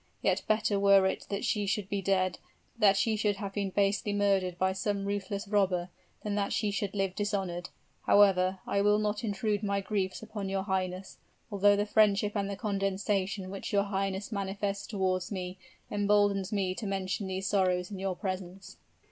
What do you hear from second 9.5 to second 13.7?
my griefs upon your highness, although the friendship and the condescension